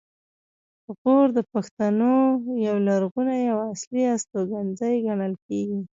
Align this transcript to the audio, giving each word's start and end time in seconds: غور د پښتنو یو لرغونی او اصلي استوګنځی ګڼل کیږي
غور 0.99 1.27
د 1.37 1.39
پښتنو 1.53 2.13
یو 2.67 2.75
لرغونی 2.87 3.41
او 3.53 3.59
اصلي 3.73 4.03
استوګنځی 4.13 4.93
ګڼل 5.05 5.33
کیږي 5.45 5.79